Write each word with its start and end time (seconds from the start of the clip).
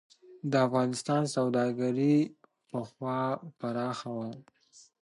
د 0.51 0.53
افغانستان 0.67 1.21
سوداګري 1.35 2.17
پخوا 2.69 3.21
پراخه 3.59 4.09
وه. 4.17 4.29